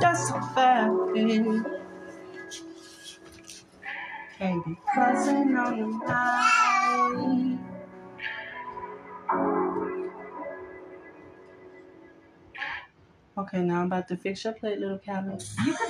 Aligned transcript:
That's 0.00 0.28
so 0.28 0.40
fair. 0.54 0.90
Can't 4.38 4.64
be 4.64 4.76
cussing 4.94 5.56
on 5.56 5.80
the 5.80 5.86
night. 6.06 7.58
Okay, 13.38 13.62
now 13.62 13.80
I'm 13.80 13.86
about 13.86 14.08
to 14.08 14.16
fix 14.16 14.42
your 14.44 14.52
plate, 14.52 14.80
little 14.80 14.98
Callie. 14.98 15.38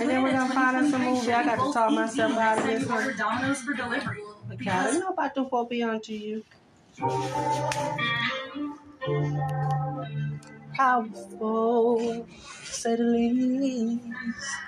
And 0.01 0.09
then 0.11 0.23
we're 0.23 0.33
gonna 0.33 0.53
find 0.53 0.77
us 0.77 0.93
a 0.93 0.99
movie. 0.99 1.33
I 1.33 1.45
got 1.45 1.57
to 1.67 1.73
talk 1.73 1.93
myself 1.93 2.33
out 2.37 2.59
of 2.59 2.65
this 2.65 2.87
one. 2.87 3.17
Domino's 3.17 3.63
for 3.63 3.73
delivery. 3.73 4.23
But 4.49 4.63
Callie, 4.63 4.99
know 4.99 5.09
about 5.09 5.35
the 5.35 5.45
four 5.47 5.67
beyond 5.67 6.03
to 6.05 6.15
you. 6.15 6.45
Powerful, 10.79 12.27
to 12.27 12.27
say 12.67 12.97
the 12.97 13.05
least. 13.05 14.68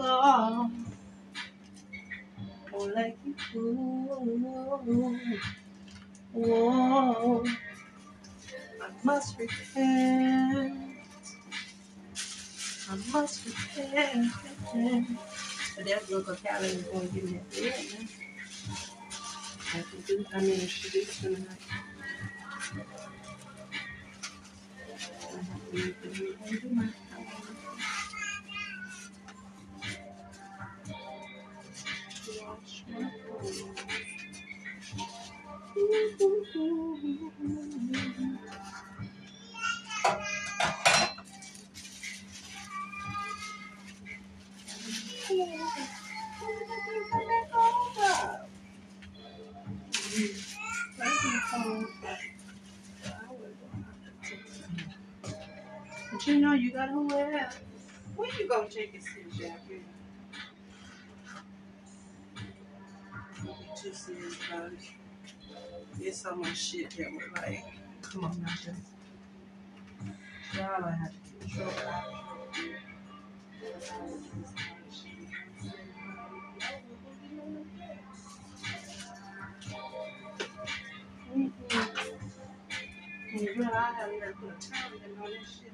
Call. 0.00 0.70
Oh, 2.72 2.84
like 2.96 3.18
you 3.22 3.34
do. 3.52 5.18
Whoa. 6.32 7.44
I 8.80 8.88
must 9.04 9.38
repent. 9.38 10.96
I 12.88 12.96
must 13.12 13.44
repent. 13.44 14.32
But 15.76 15.84
that 15.84 16.10
of 16.10 16.42
Callie 16.42 16.68
is 16.68 16.82
going 16.84 17.08
to 17.08 17.14
give 17.14 17.24
me 17.24 17.32
that 17.32 17.50
bed. 17.50 18.08
I 19.74 19.82
can 19.82 20.00
do, 20.06 20.24
I 20.32 20.40
mean, 20.40 20.60
she 20.66 20.88
did 20.90 21.08
tonight. 21.08 21.46
I 25.32 25.36
have 25.76 26.02
to 26.02 26.60
do 26.60 26.74
my 26.74 26.88
so 66.20 66.36
much 66.36 66.54
shit 66.54 66.90
that 66.90 67.06
we're 67.10 67.32
like, 67.40 67.64
come 68.02 68.24
on 68.26 68.42
now, 68.42 68.48
Jackie. 68.62 68.76
Y'all 70.54 70.84
I 70.84 70.90
have 70.90 71.12
to 71.12 71.48
out. 71.88 72.04
Mm-hmm. 81.34 81.50
And 83.32 83.40
you 83.40 83.56
know, 83.56 83.70
I 83.72 83.92
haven't 83.92 84.16
even 84.16 84.32
put 84.34 84.50
a 84.50 84.60
in 85.06 85.22
on 85.22 85.30
this 85.30 85.48
shit 85.58 85.72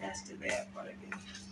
That's 0.00 0.22
the 0.22 0.34
bad 0.36 0.72
part 0.74 0.86
again. 0.88 1.10
You 1.12 1.47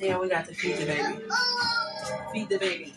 Then 0.00 0.20
we 0.20 0.28
got 0.28 0.46
to 0.46 0.54
feed 0.54 0.76
the 0.78 0.86
baby. 0.86 1.18
Feed 2.32 2.48
the 2.48 2.58
baby. 2.58 2.94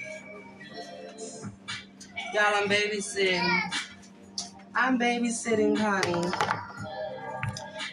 Y'all, 2.33 2.55
I'm 2.55 2.69
babysitting. 2.69 3.76
I'm 4.79 5.00
babysitting 5.00 5.75
Connie. 5.75 6.31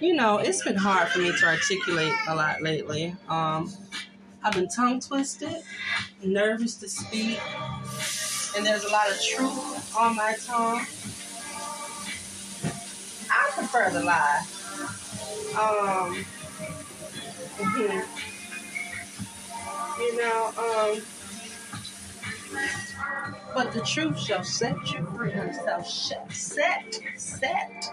You 0.07 0.15
know, 0.15 0.37
it's 0.37 0.63
been 0.63 0.77
hard 0.77 1.09
for 1.09 1.21
me 1.21 1.33
to 1.35 1.47
articulate 1.47 2.13
a 2.29 2.35
lot 2.35 2.61
lately. 2.61 3.17
Um, 3.27 3.73
I've 4.43 4.53
been 4.53 4.69
tongue 4.69 5.01
twisted, 5.01 5.63
nervous 6.23 6.75
to 6.77 6.91
speak, 6.91 7.41
and 8.55 8.67
there's 8.67 8.85
a 8.85 8.91
lot 8.91 9.11
of 9.11 9.19
truth 9.23 9.97
on 9.99 10.15
my 10.15 10.35
tongue. 10.45 10.85
I 13.31 13.51
prefer 13.55 13.89
the 13.91 14.03
lie. 14.03 14.45
Um, 15.59 16.23
you 19.99 20.17
know, 20.19 20.53
um, 20.59 21.01
but 23.55 23.73
the 23.73 23.81
truth 23.83 24.19
shall 24.19 24.45
set 24.45 24.77
you 24.93 25.07
free. 25.17 25.33
Shall 25.33 25.85
set, 25.85 26.33
set, 26.33 27.01
set, 27.17 27.91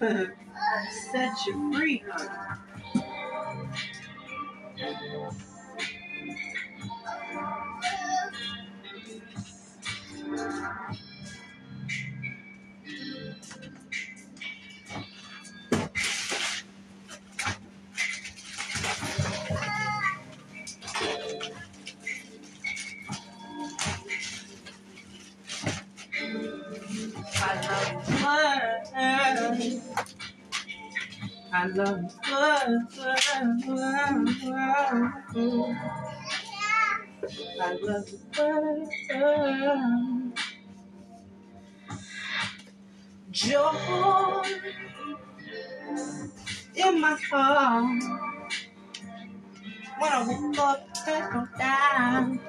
set 1.12 1.46
you 1.46 1.72
free. 1.74 2.04
I 31.70 31.74
love 31.74 32.12
love 37.80 38.88
you. 39.10 40.32
Joy 43.30 44.44
in 46.76 47.00
my 47.00 47.18
heart 47.30 48.02
when 49.98 50.12
I 50.12 50.26
woke 50.28 50.58
up 50.58 51.58
down. 51.58 52.39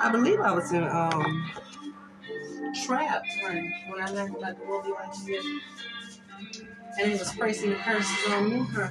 I 0.00 0.10
believe 0.10 0.40
I 0.40 0.52
was 0.52 0.72
in 0.72 0.84
um 0.84 1.50
trapped 2.84 3.28
when, 3.42 3.72
when 3.88 4.02
I 4.02 4.10
learned 4.10 4.36
about 4.36 4.58
the 4.58 4.64
beyond 4.64 5.28
you. 5.28 5.60
And 6.98 7.12
he 7.12 7.18
was 7.18 7.32
placing 7.34 7.74
curses 7.76 8.32
on 8.32 8.50
me, 8.50 8.66
huh? 8.74 8.88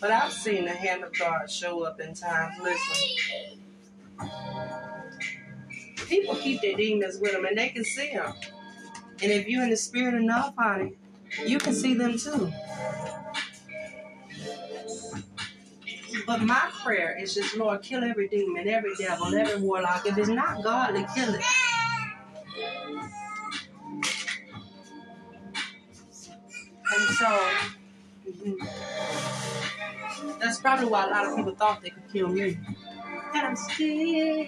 But 0.00 0.10
I've 0.10 0.32
seen 0.32 0.64
the 0.66 0.72
hand 0.72 1.04
of 1.04 1.12
God 1.18 1.50
show 1.50 1.82
up 1.82 2.00
in 2.00 2.14
times. 2.14 2.56
Listen. 2.62 3.20
People 6.08 6.36
keep 6.36 6.60
their 6.62 6.76
demons 6.76 7.18
with 7.20 7.32
them 7.32 7.44
and 7.44 7.56
they 7.56 7.70
can 7.70 7.84
see 7.84 8.12
them. 8.12 8.34
And 9.22 9.32
if 9.32 9.48
you're 9.48 9.64
in 9.64 9.70
the 9.70 9.76
spirit 9.76 10.14
enough, 10.14 10.54
honey, 10.58 10.94
you 11.46 11.58
can 11.58 11.74
see 11.74 11.94
them 11.94 12.18
too. 12.18 12.52
But 16.26 16.42
my 16.42 16.70
prayer 16.82 17.16
is 17.20 17.34
just, 17.34 17.56
Lord, 17.56 17.82
kill 17.82 18.02
every 18.04 18.28
demon, 18.28 18.68
every 18.68 18.94
devil, 18.96 19.34
every 19.34 19.60
warlock. 19.60 20.06
If 20.06 20.16
it's 20.16 20.28
not 20.28 20.62
godly, 20.62 21.06
kill 21.14 21.34
it. 21.34 21.42
And 26.94 27.16
so, 27.16 27.40
mhm. 28.28 28.56
that's 30.40 30.60
probably 30.60 30.86
why 30.86 31.04
a 31.06 31.10
lot 31.10 31.26
of 31.26 31.36
people 31.36 31.54
thought 31.54 31.82
they 31.82 31.90
could 31.90 32.12
kill 32.12 32.28
me. 32.28 32.58
And 33.34 33.46
I'm 33.46 33.56
still. 33.56 34.46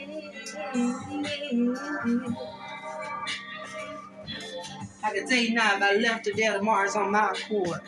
I 5.05 5.13
can 5.15 5.29
tell 5.29 5.39
you 5.39 5.55
now, 5.55 5.77
if 5.77 5.83
I 5.83 5.97
left 5.97 6.25
today 6.25 6.49
or 6.49 6.59
tomorrow, 6.59 6.85
it's 6.85 6.97
on 6.97 7.13
my 7.13 7.31
accord. 7.31 7.81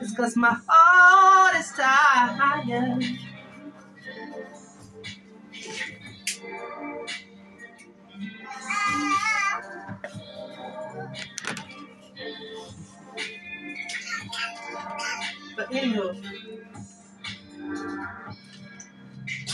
It's 0.00 0.10
because 0.10 0.36
my 0.36 0.56
heart 0.68 1.56
is 1.56 1.72
tired. 1.72 3.18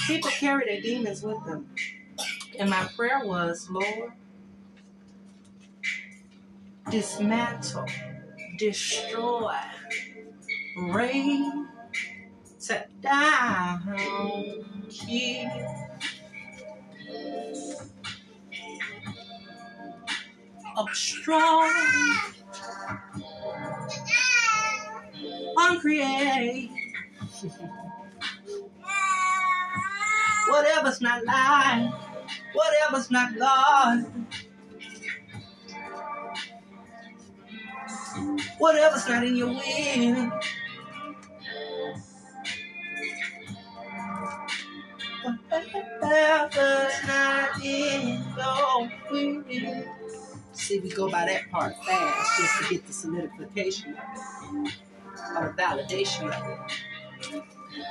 People 0.07 0.31
carry 0.31 0.65
their 0.67 0.81
demons 0.81 1.23
with 1.23 1.45
them. 1.45 1.69
And 2.59 2.71
my 2.71 2.89
prayer 2.97 3.23
was, 3.25 3.69
Lord, 3.71 4.13
dismantle, 6.91 7.87
destroy, 8.59 9.57
rain, 10.77 11.69
set 12.59 12.91
down, 13.03 13.97
keep. 14.91 15.49
Obstruct, 20.77 21.73
Whatever's 30.49 31.01
not 31.01 31.25
life, 31.25 31.95
whatever's 32.53 33.11
not 33.11 33.39
God, 33.39 34.05
whatever's 38.59 39.09
not 39.09 39.25
in 39.25 39.37
your 39.37 39.49
will. 39.49 40.33
Whatever's 46.01 47.07
not 47.07 47.65
in 47.65 48.23
your 48.37 48.91
will. 49.11 49.85
See, 50.53 50.81
we 50.81 50.91
go 50.91 51.11
by 51.11 51.25
that 51.27 51.51
part 51.51 51.75
fast 51.85 52.41
just 52.41 52.59
to 52.63 52.75
get 52.75 52.87
the 52.87 52.93
solidification 52.93 53.97
the 55.31 55.55
validation 55.63 56.25
of 56.31 56.51
it. 56.51 56.59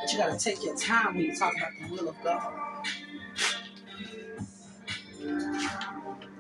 But 0.02 0.12
you 0.12 0.18
gotta 0.18 0.38
take 0.38 0.64
your 0.64 0.76
time 0.78 1.16
when 1.16 1.26
you 1.26 1.36
talk 1.36 1.54
about 1.56 1.72
the 1.82 1.94
will 1.94 2.10
of 2.10 2.16
God. 2.24 2.54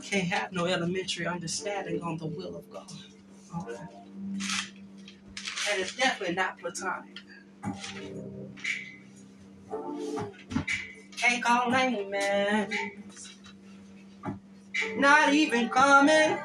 Can't 0.03 0.27
have 0.27 0.51
no 0.51 0.65
elementary 0.65 1.25
understanding 1.27 2.01
on 2.01 2.17
the 2.17 2.25
will 2.27 2.55
of 2.55 2.69
God. 2.71 2.91
Okay. 3.59 3.79
And 5.71 5.81
it's 5.81 5.95
definitely 5.95 6.35
not 6.35 6.59
platonic. 6.59 7.17
Can't 11.17 11.43
call 11.43 11.71
names. 11.71 13.35
Not 14.97 15.33
even 15.33 15.69
coming. 15.69 16.37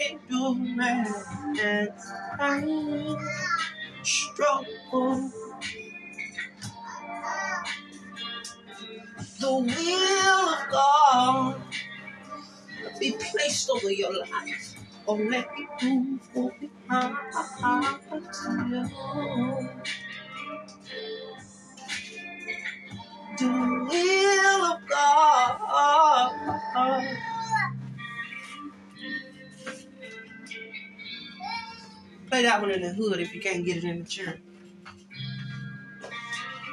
endurance 0.00 1.24
and 2.40 3.16
struggle. 4.02 5.32
The 9.40 9.52
will 9.54 10.48
of 10.48 10.70
God 10.70 11.69
be 13.00 13.16
placed 13.32 13.70
over 13.70 13.90
your 13.90 14.12
life. 14.20 14.74
Or 15.06 15.18
let 15.18 15.48
it 15.56 15.84
move 15.84 16.20
for 16.32 16.52
The 23.38 23.46
will 23.48 24.64
of 24.66 24.80
oh 25.72 26.60
God. 26.74 27.16
Play 32.28 32.42
that 32.42 32.60
one 32.60 32.70
in 32.70 32.82
the 32.82 32.92
hood 32.92 33.20
if 33.20 33.34
you 33.34 33.40
can't 33.40 33.64
get 33.64 33.78
it 33.78 33.84
in 33.84 34.00
the 34.00 34.08
church. 34.08 34.40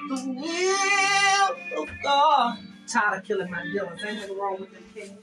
The 0.10 0.15
will 1.74 1.84
of 1.84 1.89
God. 2.03 2.60
Tired 2.88 3.19
of 3.19 3.24
killing 3.24 3.50
my 3.50 3.63
dealers. 3.63 4.03
Ain't 4.05 4.19
nothing 4.19 4.38
wrong 4.38 4.57
with 4.60 4.72
them 4.72 5.17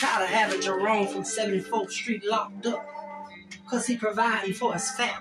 Tired 0.00 0.24
of 0.24 0.28
having 0.30 0.60
Jerome 0.60 1.08
from 1.08 1.22
74th 1.22 1.90
Street 1.90 2.24
locked 2.24 2.66
up 2.66 2.86
because 3.64 3.86
he 3.86 3.96
providing 3.96 4.54
for 4.54 4.72
his 4.72 4.88
family. 4.92 5.14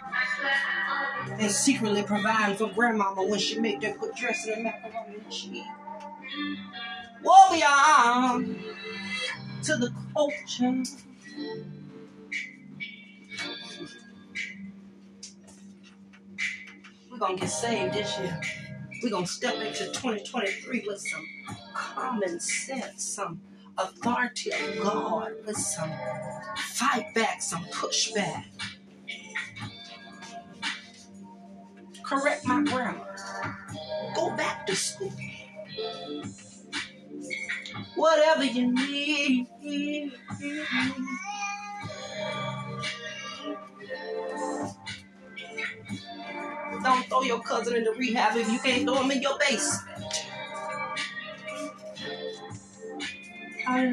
And 1.40 1.52
secretly 1.52 2.04
providing 2.04 2.58
for 2.58 2.72
grandmama 2.72 3.24
when 3.26 3.40
she 3.40 3.60
make 3.60 3.82
that 3.82 4.00
good 4.00 4.14
dressing 4.16 4.54
and 4.54 4.64
macaroni 4.66 5.16
and 5.16 5.32
cheese. 5.32 5.66
Woe 7.24 7.52
beyond 7.52 8.60
to 9.64 9.78
the 9.78 9.92
culture. 10.14 10.84
We're 17.10 17.18
gonna 17.18 17.36
get 17.36 17.50
saved 17.50 17.96
this 17.96 18.20
year. 18.20 18.40
We're 19.02 19.10
gonna 19.10 19.26
step 19.26 19.56
into 19.56 19.88
2023 19.88 20.84
with 20.86 21.00
some 21.00 21.28
common 21.74 22.40
sense, 22.40 23.04
some 23.04 23.42
authority 23.78 24.52
of 24.52 24.84
God, 24.84 25.34
with 25.46 25.58
some 25.58 25.92
fight 26.74 27.14
back, 27.16 27.42
some 27.42 27.64
pushback. 27.66 28.46
Correct 32.04 32.46
my 32.46 32.64
grammar. 32.64 33.16
Go 34.16 34.36
back 34.36 34.68
to 34.68 34.76
school. 34.76 35.14
Whatever 37.96 38.46
you 38.46 38.74
need. 38.74 39.48
Don't 46.84 47.06
throw 47.08 47.24
your 47.24 47.42
cousin 47.42 47.76
into 47.78 47.92
rehab 47.94 48.38
if 48.38 48.50
you 48.52 48.60
can't 48.60 48.84
throw 48.84 49.02
him 49.02 49.12
in 49.12 49.22
your 49.22 49.38
base. 49.40 49.80
Stop 53.68 53.84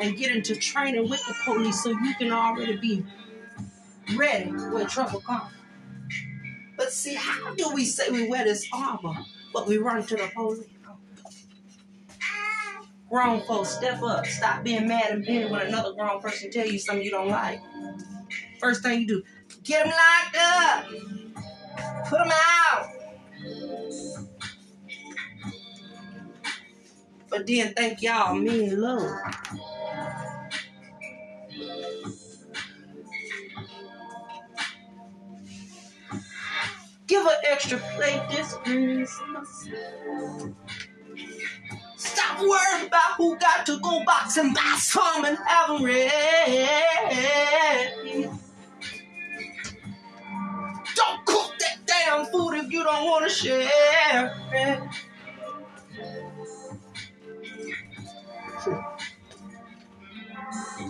and 0.00 0.16
get 0.16 0.34
into 0.34 0.56
training 0.56 1.10
with 1.10 1.20
the 1.26 1.34
police 1.44 1.82
so 1.82 1.90
you 1.90 2.14
can 2.14 2.32
already 2.32 2.78
be 2.78 3.04
ready 4.16 4.50
when 4.50 4.86
trouble 4.86 5.20
comes. 5.20 5.52
But 6.78 6.90
see, 6.94 7.14
how 7.14 7.54
do 7.56 7.74
we 7.74 7.84
say 7.84 8.08
we 8.08 8.26
wear 8.26 8.44
this 8.44 8.66
armor, 8.72 9.18
but 9.52 9.66
we 9.66 9.76
run 9.76 10.02
to 10.06 10.16
the 10.16 10.30
police? 10.34 10.64
Grown 13.10 13.40
folks, 13.42 13.70
step 13.70 14.02
up. 14.02 14.24
Stop 14.24 14.62
being 14.62 14.86
mad 14.86 15.10
and 15.10 15.24
bitter 15.24 15.48
when 15.48 15.66
another 15.66 15.92
grown 15.94 16.20
person 16.20 16.50
tell 16.50 16.66
you 16.66 16.78
something 16.78 17.04
you 17.04 17.10
don't 17.10 17.28
like. 17.28 17.60
First 18.60 18.82
thing 18.82 19.00
you 19.00 19.06
do, 19.06 19.22
get 19.64 19.84
them 19.84 19.92
locked 19.92 20.36
up. 20.38 20.86
Put 22.08 22.18
them 22.18 22.30
out. 22.32 22.86
But 27.28 27.46
then 27.46 27.74
thank 27.74 28.02
y'all 28.02 28.34
mean 28.34 28.80
love. 28.80 29.10
Give 37.06 37.26
an 37.26 37.32
extra 37.44 37.78
plate 37.96 38.22
this 38.30 38.54
Christmas. 38.62 39.68
Stop 42.40 42.86
about 42.86 43.16
who 43.16 43.36
got 43.38 43.66
to 43.66 43.78
go 43.80 44.02
box 44.04 44.36
and 44.38 44.54
buy 44.54 44.76
some 44.78 45.24
and 45.24 45.36
have 45.46 45.68
them 45.68 45.84
ready. 45.84 46.68
Don't 50.96 51.26
cook 51.26 51.52
that 51.58 51.78
damn 51.86 52.26
food 52.26 52.54
if 52.54 52.72
you 52.72 52.82
don't 52.82 53.04
want 53.04 53.24
to 53.28 53.30
share. 53.30 54.34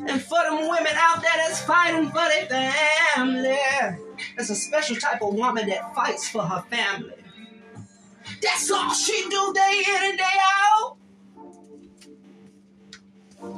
And 0.09 0.23
for 0.23 0.43
them 0.43 0.69
women 0.69 0.93
out 0.97 1.21
there 1.21 1.37
that's 1.37 1.61
fighting 1.63 2.07
for 2.09 2.29
their 2.49 2.73
family, 2.73 3.59
there's 4.37 4.51
a 4.51 4.55
special 4.55 4.97
type 4.97 5.21
of 5.23 5.35
woman 5.35 5.69
that 5.69 5.95
fights 5.95 6.29
for 6.29 6.43
her 6.43 6.63
family. 6.71 7.15
That's 8.41 8.71
all 8.71 8.95
she 8.95 9.29
do 9.29 9.53
day 9.55 9.83
in 9.89 10.11
and 10.11 10.19
day 10.19 10.25
out. 10.25 10.97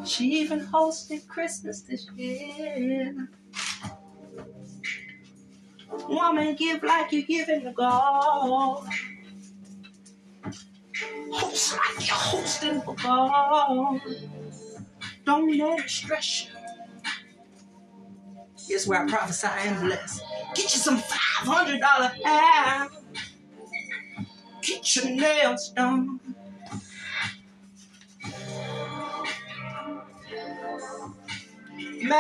She 0.05 0.41
even 0.41 0.61
hosted 0.61 1.27
Christmas 1.29 1.83
this 1.83 2.09
year. 2.17 3.29
Woman, 6.09 6.55
give 6.57 6.83
like 6.83 7.13
you 7.13 7.25
giving 7.25 7.63
to 7.63 7.73
God. 7.73 8.87
Host 11.33 11.77
like 11.77 12.09
you're 12.09 12.17
hosting 12.17 12.81
for 12.83 12.95
God. 12.97 14.01
Don't 15.25 15.57
let 15.59 15.81
it 15.81 15.91
stress 15.91 16.45
you. 16.45 16.51
Here's 18.67 18.87
where 18.87 19.05
I 19.05 19.09
prophesy 19.09 19.49
and 19.65 19.81
bless. 19.81 20.21
Get 20.55 20.75
you 20.75 20.81
some 20.81 20.99
$500 20.99 21.81
hair. 22.25 22.89
Get 24.63 24.97
your 24.97 25.07
nails 25.07 25.71
done. 25.71 26.21
Man. 32.03 32.19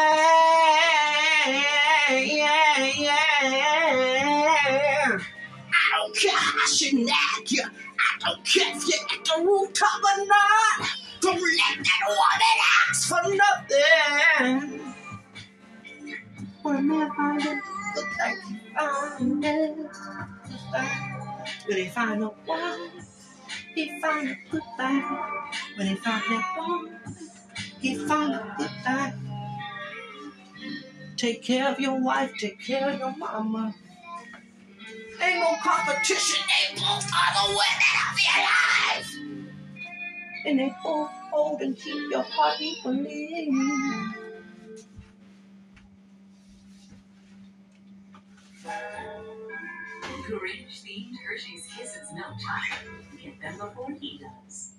I 5.71 5.97
don't 5.97 6.17
care 6.17 6.37
how 6.37 6.67
she 6.67 7.05
nag 7.05 7.51
you. 7.51 7.65
I 7.65 8.19
don't 8.21 8.45
care 8.45 8.77
if 8.77 8.89
you're 8.89 9.07
at 9.13 9.25
the 9.25 9.45
rooftop 9.45 10.01
or 10.01 10.25
not. 10.27 10.89
Don't 11.21 11.41
let 11.41 11.79
that 11.85 12.03
woman 12.09 12.43
ask 12.89 13.09
for 13.09 13.23
nothing. 13.37 14.81
When 16.63 16.89
they 16.89 16.95
look 16.95 17.19
like 18.19 18.39
found 18.75 19.45
it. 19.45 19.77
When 21.67 21.77
they 21.77 21.89
find 21.89 22.23
a 22.23 22.31
wife, 22.47 22.91
he 23.75 24.01
find 24.01 24.31
a 24.31 24.37
good 24.51 24.63
life. 24.79 25.05
When 25.77 25.87
they 25.89 25.95
find 25.97 26.23
that 26.23 26.55
woman, 26.59 27.01
he 27.81 27.97
find 27.97 28.35
a 28.35 28.55
good 28.59 28.71
life. 28.85 29.32
Take 31.23 31.41
care 31.41 31.71
of 31.71 31.79
your 31.79 32.01
wife, 32.01 32.33
take 32.37 32.59
care 32.59 32.91
of 32.91 32.99
your 32.99 33.17
mama. 33.17 33.73
Ain't 35.23 35.39
no 35.39 35.55
competition, 35.63 36.45
they 36.49 36.75
both 36.75 37.09
are 37.15 37.33
the 37.37 37.49
women 37.49 37.95
of 38.11 38.19
your 38.27 38.41
life. 38.51 39.11
And 40.45 40.59
they 40.59 40.75
both 40.83 41.11
hold 41.31 41.61
and 41.61 41.77
keep 41.79 42.11
your 42.11 42.23
heart 42.23 42.61
equally. 42.61 43.49
Grinch 50.27 50.83
themed 50.83 51.15
Hershey's 51.25 51.69
Kisses 51.73 52.13
milk 52.15 52.35
chocolate. 52.41 53.23
Get 53.23 53.41
them 53.41 53.59
before 53.59 53.93
he 53.93 54.19
does. 54.19 54.73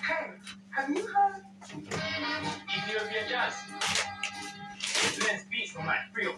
Hey, 0.00 0.30
have 0.70 0.88
you 0.88 1.06
heard? 1.06 1.47
Ethiopian 1.70 3.28
jazz. 3.28 3.54
Let's 5.20 5.44
beats 5.50 5.72
from 5.72 5.84
my 5.84 5.98
feel. 6.14 6.36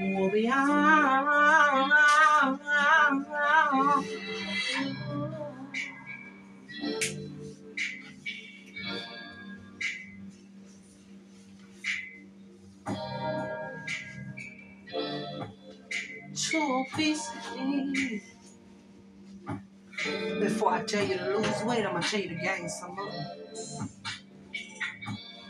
We'll 0.00 0.30
be 0.30 0.48
on. 0.48 1.90
Two 16.34 16.84
pieces. 16.94 18.31
Before 20.40 20.72
I 20.72 20.82
tell 20.84 21.06
you 21.06 21.16
to 21.16 21.36
lose 21.38 21.62
weight, 21.64 21.86
I'm 21.86 21.92
gonna 21.92 22.02
tell 22.02 22.20
you 22.20 22.28
to 22.30 22.34
gain 22.34 22.68
some 22.68 22.96
more. 22.96 23.10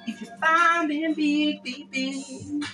If 0.07 0.21
you 0.21 0.29
find 0.41 0.89
me 0.89 1.15
big, 1.15 1.63
big, 1.63 1.91
big, 1.91 2.65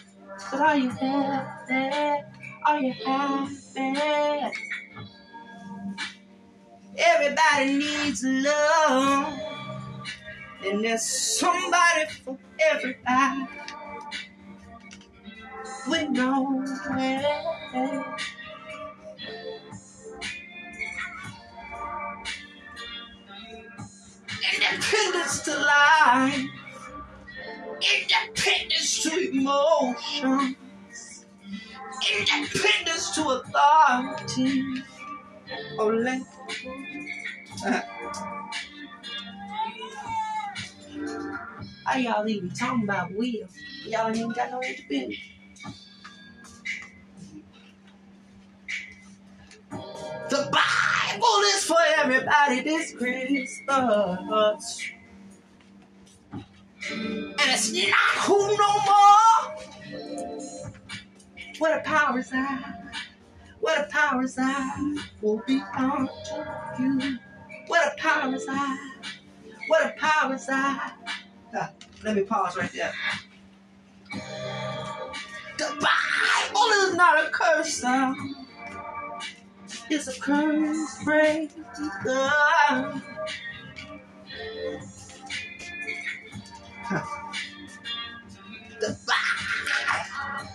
but 0.51 0.61
are 0.61 0.77
you 0.77 0.91
happy? 0.91 2.25
Are 2.67 2.81
you 2.81 2.93
happy? 3.05 4.59
Everybody 6.99 7.79
needs 7.79 8.25
love, 8.25 9.41
and 10.65 10.85
there's 10.85 11.05
somebody 11.05 12.07
for 12.25 12.39
everybody. 12.59 13.47
We 15.91 16.09
know 16.09 16.65
to 26.09 26.49
independence 27.81 29.03
to 29.03 29.31
emotions, 29.31 30.57
independence 32.21 33.11
to 33.15 33.23
authority. 33.29 34.65
Oh, 35.79 35.89
let 35.89 36.23
uh, 37.67 37.81
How 41.87 41.99
y'all 41.99 42.29
even 42.29 42.51
talking 42.51 42.85
about 42.85 43.13
will? 43.15 43.49
Y'all 43.87 44.15
ain't 44.15 44.35
got 44.35 44.51
no 44.51 44.61
independence. 44.63 45.19
The 50.31 50.51
Bible 50.53 51.41
is 51.55 51.65
for 51.65 51.77
everybody 51.99 52.63
this 52.63 52.93
Christmas. 52.95 53.61
And 56.91 57.35
it's 57.39 57.73
not 57.73 58.25
who 58.25 58.57
no 58.57 58.73
more. 58.87 59.57
What 61.59 61.79
a 61.79 61.83
power 61.83 62.19
is 62.19 62.31
I. 62.33 62.75
What 63.61 63.81
a 63.81 63.85
power 63.91 64.23
is 64.23 64.39
I 64.39 64.97
will 65.21 65.43
be 65.47 65.61
unto 65.77 66.11
you. 66.79 67.19
What 67.67 67.93
a 67.93 68.01
power 68.01 68.35
is 68.35 68.47
I. 68.49 68.93
What 69.67 69.87
a 69.87 69.91
power 69.99 70.39
I. 70.49 70.93
Ah, 71.55 71.71
let 72.05 72.17
me 72.17 72.23
pause 72.23 72.57
right 72.57 72.73
there. 72.73 72.93
The 75.59 75.65
Bible 75.65 76.69
is 76.85 76.95
not 76.95 77.27
a 77.27 77.31
curse 77.31 77.75
sound. 77.75 78.37
It's 79.91 80.07
a 80.07 80.21
curse 80.21 81.05
breaker. 81.05 81.53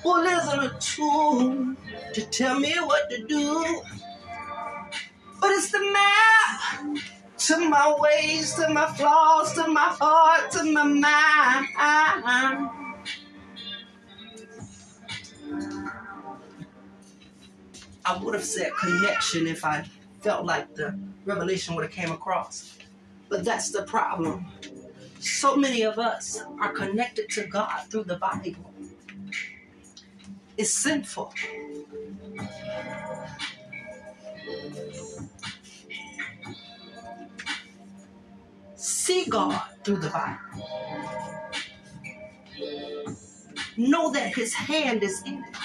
Bible 0.04 0.26
isn't 0.26 0.64
a 0.64 0.78
tool 0.80 1.76
to 2.14 2.22
tell 2.26 2.60
me 2.60 2.74
what 2.80 3.10
to 3.10 3.24
do, 3.26 3.82
but 5.40 5.52
it's 5.52 5.72
the 5.72 5.80
map 5.80 6.98
to 7.38 7.70
my 7.70 7.96
ways, 8.00 8.54
to 8.56 8.70
my 8.70 8.88
flaws, 8.88 9.54
to 9.54 9.68
my 9.68 9.96
heart, 10.00 10.52
to 10.52 10.72
my 10.72 10.84
mind. 10.84 11.68
I 18.06 18.18
would 18.22 18.34
have 18.34 18.44
said 18.44 18.74
connection 18.78 19.48
if 19.48 19.64
I 19.64 19.86
felt 20.22 20.46
like 20.46 20.76
the 20.76 20.98
revelation 21.26 21.76
would 21.76 21.84
have 21.84 21.94
came 21.94 22.12
across. 22.12 22.78
But 23.30 23.46
that's 23.46 23.72
the 23.72 23.84
problem. 23.84 24.46
So 25.20 25.56
many 25.56 25.84
of 25.84 25.98
us 25.98 26.44
are 26.60 26.74
connected 26.74 27.30
to 27.32 27.48
God 27.48 27.86
through 27.90 28.04
the 28.04 28.18
Bible. 28.18 28.73
It's 30.56 30.74
sinful. 30.74 31.34
See 38.76 39.26
God 39.26 39.62
through 39.84 39.98
the 39.98 40.10
Bible. 40.10 40.40
Know 43.78 44.12
that 44.12 44.36
His 44.36 44.54
hand 44.54 45.02
is 45.04 45.24
in 45.26 45.44
it. 45.44 45.56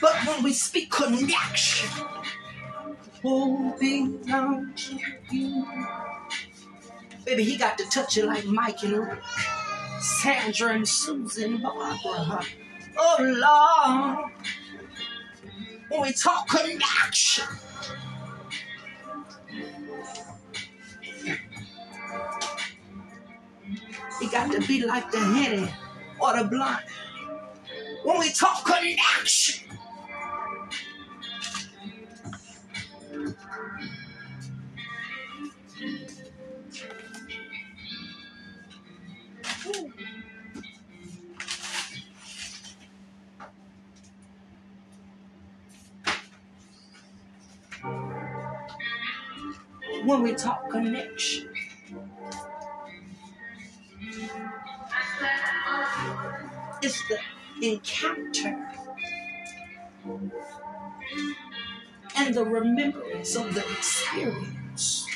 But 0.00 0.14
when 0.26 0.42
we 0.42 0.52
speak 0.52 0.90
connection, 0.90 1.90
holding 3.22 4.32
on 4.32 4.72
to 4.74 4.98
you. 5.30 5.66
Baby, 7.24 7.44
he 7.44 7.56
got 7.56 7.76
to 7.78 7.84
touch 7.90 8.16
you 8.16 8.24
like 8.24 8.46
Mike 8.46 8.82
and 8.82 9.18
Sandra 10.00 10.74
and 10.74 10.88
Susan 10.88 11.60
Barbara. 11.60 12.44
Oh 13.02 13.16
Lord. 13.20 14.32
We 16.02 16.12
talk 16.12 16.48
connection. 16.48 17.44
It 24.22 24.32
got 24.32 24.52
to 24.52 24.60
be 24.66 24.84
like 24.84 25.10
the 25.10 25.18
Henny 25.18 25.72
or 26.20 26.38
the 26.38 26.44
blunt. 26.48 26.84
When 28.04 28.18
we 28.20 28.30
talk 28.32 28.64
connection. 28.64 29.69
Connection. 50.70 51.48
It's 56.82 57.02
the 57.08 57.18
encounter 57.62 58.68
and 62.16 62.34
the 62.34 62.44
remembrance 62.44 63.36
of 63.36 63.54
the 63.54 63.60
experience. 63.60 65.06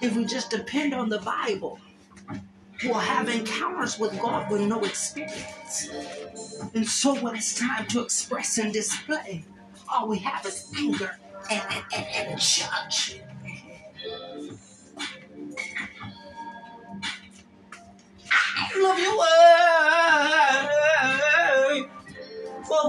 If 0.00 0.16
we 0.16 0.24
just 0.26 0.50
depend 0.50 0.94
on 0.94 1.08
the 1.08 1.18
Bible, 1.18 1.80
we'll 2.84 2.94
have 2.94 3.28
encounters 3.28 3.98
with 3.98 4.18
God 4.20 4.50
with 4.50 4.62
no 4.62 4.80
experience. 4.80 5.90
And 6.74 6.86
so 6.86 7.14
when 7.16 7.34
it's 7.36 7.58
time 7.58 7.86
to 7.88 8.00
express 8.00 8.58
and 8.58 8.72
display, 8.72 9.44
all 9.92 10.08
we 10.08 10.18
have 10.18 10.44
is 10.46 10.70
anger 10.76 11.16
and, 11.50 11.62
and, 11.94 12.06
and, 12.14 12.40
judge. 12.40 13.20
I 18.30 18.70
love 18.80 18.98
your 18.98 19.18
word 19.18 19.58
for 22.66 22.88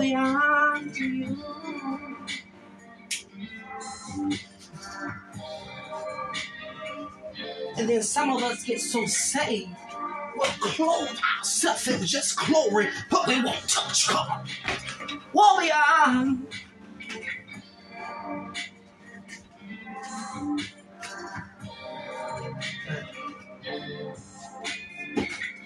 And 7.90 7.96
then 7.96 8.04
some 8.04 8.30
of 8.30 8.44
us 8.44 8.64
get 8.64 8.80
so 8.80 9.04
saved, 9.08 9.76
we'll 10.38 10.46
clothe 10.60 11.18
ourselves 11.40 11.88
in 11.88 12.06
just 12.06 12.38
glory, 12.38 12.88
but 13.10 13.26
we 13.26 13.42
won't 13.42 13.68
touch 13.68 14.08
God. 14.10 14.48
Well, 15.34 15.60
are. 15.74 16.38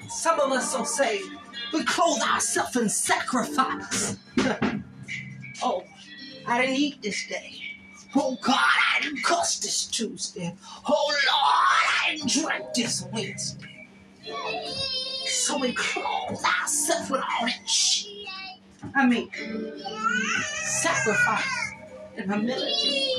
Some 0.07 0.39
of 0.39 0.53
us 0.53 0.71
so 0.71 0.85
saved, 0.85 1.29
We 1.73 1.83
clothe 1.83 2.21
ourselves 2.21 2.77
in 2.77 2.87
sacrifice. 2.87 4.15
oh, 5.61 5.83
I 6.47 6.61
didn't 6.61 6.77
eat 6.77 7.01
this 7.01 7.27
day. 7.27 7.62
Oh 8.15 8.37
God, 8.41 8.55
I 8.57 9.01
didn't 9.01 9.23
cuss 9.23 9.59
this 9.59 9.85
Tuesday. 9.85 10.55
Oh 10.87 11.07
Lord, 11.07 11.19
I 11.27 12.15
didn't 12.15 12.29
drink 12.31 12.73
this 12.75 13.05
Wednesday. 13.11 13.89
So 15.25 15.57
we 15.57 15.73
clothe 15.73 16.39
ourselves 16.61 17.09
with 17.09 17.21
all 17.21 17.47
that 17.47 17.67
shit. 17.69 18.27
I 18.95 19.07
mean, 19.07 19.29
sacrifice 20.63 21.71
and 22.17 22.31
humility. 22.31 23.09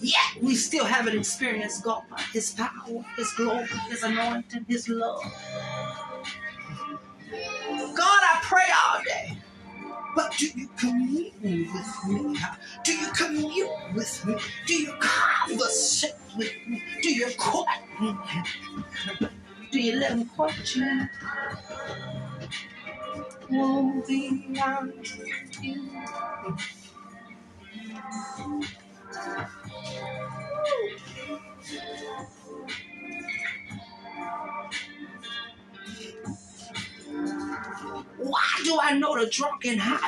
Yet 0.00 0.16
we 0.42 0.54
still 0.56 0.84
haven't 0.84 1.16
experienced 1.16 1.84
God, 1.84 2.02
by 2.10 2.20
His 2.32 2.52
power, 2.52 3.04
His 3.16 3.32
glory, 3.34 3.66
His 3.88 4.02
anointing, 4.02 4.66
His 4.68 4.88
love. 4.88 5.22
With 11.74 12.08
me? 12.08 12.38
Do 12.84 12.92
you 12.96 13.08
commune 13.12 13.68
with 13.94 14.24
me? 14.26 14.36
Do 14.66 14.74
you 14.74 14.94
conversate 15.00 16.14
with 16.36 16.52
me? 16.68 16.82
Do 17.02 17.10
you 17.12 17.30
court 17.36 17.68
me? 18.00 18.14
Do 19.72 19.80
you 19.80 19.96
let 19.96 20.12
him 20.12 20.28
court 20.30 20.54
you? 20.76 21.08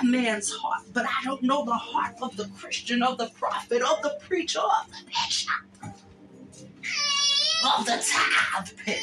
Man's 0.07 0.51
heart, 0.51 0.83
but 0.93 1.05
I 1.07 1.25
don't 1.25 1.43
know 1.43 1.65
the 1.65 1.75
heart 1.75 2.15
of 2.23 2.37
the 2.37 2.49
Christian, 2.59 3.03
of 3.03 3.19
the 3.19 3.29
prophet, 3.31 3.83
of 3.83 4.03
the 4.03 4.19
preacher, 4.21 4.61
of 4.61 4.89
the 4.91 5.05
bishop, 5.07 5.53
of 7.77 7.85
the 7.85 7.93
tithe 7.93 8.71
payer? 8.85 9.01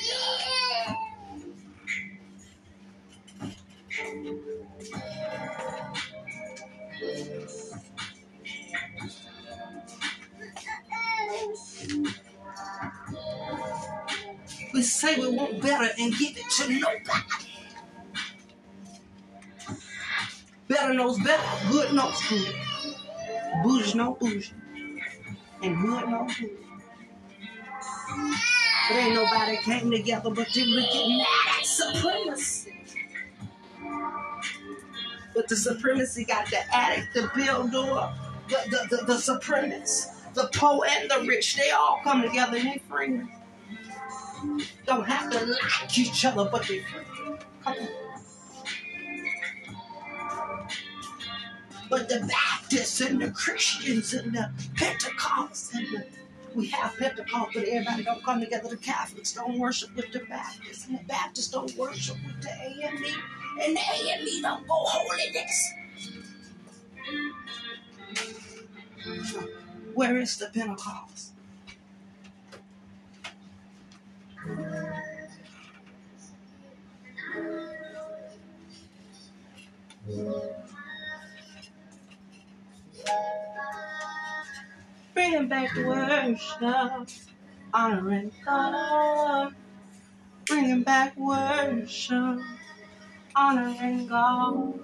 We 14.74 14.82
say 14.82 15.20
we 15.20 15.30
want 15.30 15.62
better 15.62 15.90
and 16.00 16.14
give 16.18 16.38
it 16.38 16.50
to 16.58 16.70
nobody. 16.70 17.33
Better 20.84 20.96
knows 20.96 21.18
better, 21.20 21.72
good 21.72 21.94
knows 21.94 22.22
good. 22.28 22.56
Bougie 23.64 23.94
know 23.94 24.18
bougie. 24.20 24.52
And 25.62 25.82
good 25.82 26.10
knows 26.10 26.36
good. 26.36 26.58
But 28.90 28.98
ain't 28.98 29.16
nobody 29.16 29.56
came 29.64 29.90
together 29.90 30.30
but 30.30 30.52
them 30.52 30.66
get 30.66 31.08
mad 31.08 31.26
at 31.58 31.66
supremacy. 31.66 32.74
But 35.34 35.48
the 35.48 35.56
supremacy 35.56 36.26
got 36.26 36.50
the 36.50 36.60
addict, 36.76 37.14
the 37.14 37.32
builder, 37.34 38.14
the, 38.50 38.58
the, 38.70 38.98
the, 38.98 39.06
the 39.06 39.14
supremacists, 39.14 40.34
the 40.34 40.50
poor 40.54 40.86
and 40.86 41.10
the 41.10 41.26
rich. 41.26 41.56
They 41.56 41.72
all 41.72 42.02
come 42.04 42.24
together 42.24 42.58
and 42.58 42.68
they 42.68 42.80
friends. 42.90 43.30
Don't 44.86 45.08
have 45.08 45.32
to 45.32 45.46
like 45.46 45.98
each 45.98 46.26
other, 46.26 46.50
but 46.52 46.68
they. 46.68 46.84
Come 47.64 47.74
on. 47.74 48.03
But 51.94 52.10
the 52.10 52.28
Baptists 52.28 53.02
and 53.02 53.22
the 53.22 53.30
Christians 53.30 54.16
and 54.16 54.34
the 54.34 54.50
Pentecostals 54.74 55.76
and 55.76 55.86
the 55.96 56.04
we 56.56 56.66
have 56.70 56.98
Pentecost, 56.98 57.52
but 57.54 57.66
everybody 57.66 58.04
don't 58.04 58.24
come 58.24 58.40
together. 58.40 58.68
The 58.70 58.78
Catholics 58.78 59.34
don't 59.34 59.60
worship 59.60 59.96
with 59.96 60.12
the 60.12 60.22
Baptists, 60.22 60.88
and 60.88 60.98
the 60.98 61.04
Baptists 61.04 61.50
don't 61.50 61.72
worship 61.78 62.18
with 62.26 62.42
the 62.42 62.50
AME, 62.50 63.22
and 63.62 63.78
the 63.78 63.82
AME 63.94 64.42
don't 64.42 64.68
go 64.68 64.74
holiness. 64.74 65.74
Where 69.94 70.18
is 70.18 70.38
the 70.38 70.48
Pentecost? 70.48 71.34
Bringing 85.14 85.48
back 85.48 85.76
worship, 85.76 87.10
honoring 87.74 88.32
God. 88.46 89.54
Bringing 90.48 90.84
back 90.84 91.18
worship, 91.18 92.40
honoring 93.36 94.08
God. 94.08 94.80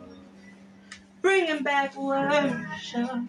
Bringing 1.22 1.64
back 1.64 1.98
worship, 1.98 3.22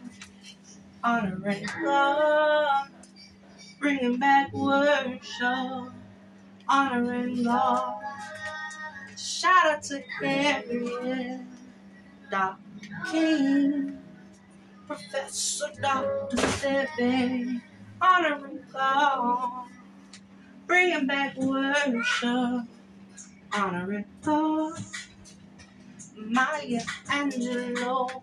honoring 1.04 1.66
God. 1.82 2.88
Bringing 3.80 4.18
back 4.18 4.52
worship, 4.52 5.92
honoring 6.68 7.44
God. 7.44 7.94
Shout 9.16 9.66
out 9.66 9.82
to 9.84 10.02
Carrie, 10.20 11.40
Dr. 12.30 12.58
King. 13.10 13.99
Professor 14.90 15.68
Dr. 15.82 16.38
Seven, 16.38 17.62
honoring 18.02 18.60
God, 18.72 19.66
bringing 20.66 21.06
back 21.06 21.36
worship, 21.38 22.64
honoring 23.52 24.06
God. 24.24 24.80
Maya 26.16 26.82
Angelou, 27.08 28.22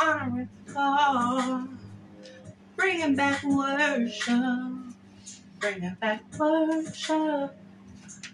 honoring 0.00 0.50
God, 0.74 1.68
bringing 2.76 3.16
back 3.16 3.42
worship, 3.44 4.36
bringing 5.60 5.96
back 6.00 6.22
worship, 6.38 7.56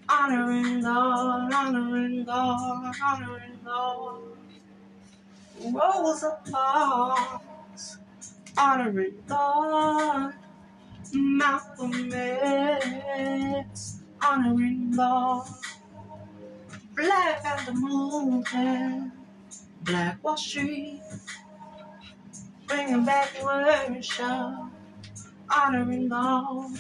honoring 0.08 0.82
God, 0.82 1.52
honoring 1.54 2.24
God, 2.24 2.94
honoring 3.02 3.60
God. 3.64 4.35
Rosa 5.64 6.38
Parks, 6.50 7.98
honoring 8.56 9.22
God, 9.28 10.34
Malcolm 11.12 12.12
X, 12.12 14.00
honoring 14.22 14.92
God, 14.96 15.48
Black 16.94 17.42
and 17.44 17.66
the 17.66 17.72
Movement, 17.80 19.12
Black 19.82 20.22
Wall 20.22 20.36
Street, 20.36 21.00
bringing 22.66 23.04
back 23.04 23.30
worship, 23.42 24.24
honoring 25.50 26.08
God. 26.08 26.70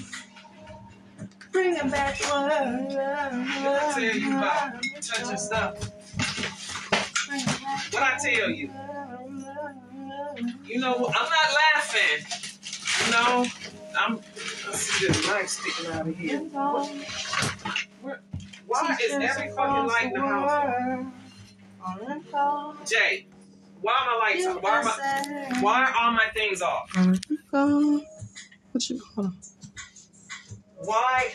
Bringing 1.52 1.88
back 1.90 2.20
worship. 2.20 2.90
Tell 3.94 4.00
you 4.02 4.36
about 4.36 4.82
touching 5.00 5.36
stuff? 5.38 5.95
What 7.90 8.02
I 8.02 8.18
tell 8.18 8.50
you? 8.50 8.70
You 10.64 10.78
know, 10.78 10.94
I'm 10.94 11.30
not 11.30 11.54
laughing. 11.74 12.26
You 13.04 13.12
know, 13.12 13.46
I'm. 13.98 14.20
I 14.68 14.74
see 14.74 15.06
this 15.06 15.28
light 15.28 15.48
sticking 15.48 15.92
out 15.92 16.06
of 16.06 16.16
here. 16.16 16.38
Why 18.66 18.96
is 19.02 19.12
every 19.12 19.50
fucking 19.50 19.86
light 19.86 20.06
in 20.06 20.12
the 20.12 20.20
house? 20.20 21.06
on? 22.34 22.76
Jay, 22.86 23.26
why 23.80 23.92
are 23.92 24.06
my 24.06 24.18
lights 24.18 24.46
off? 24.46 24.62
Why 24.62 24.78
are 24.78 24.84
my 24.84 25.60
Why 25.60 25.84
are 25.84 25.94
all 25.98 26.12
my 26.12 26.26
things 26.34 26.62
off? 26.62 26.90
What 28.72 28.90
you 28.90 29.00
call 29.14 29.32
Why 30.84 31.34